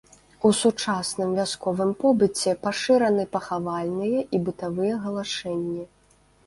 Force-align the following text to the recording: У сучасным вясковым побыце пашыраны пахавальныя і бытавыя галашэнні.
У 0.47 0.49
сучасным 0.59 1.29
вясковым 1.39 1.91
побыце 2.01 2.55
пашыраны 2.65 3.29
пахавальныя 3.37 4.19
і 4.35 4.43
бытавыя 4.51 4.95
галашэнні. 5.07 5.83